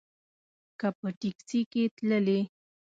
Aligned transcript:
که 0.79 0.87
په 0.99 1.07
ټیکسي 1.19 1.59
کې 1.71 1.83
تللې. 1.95 2.39